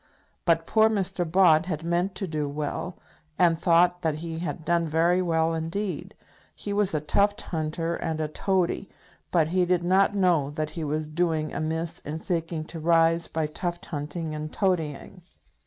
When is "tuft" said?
6.99-7.43, 13.45-13.85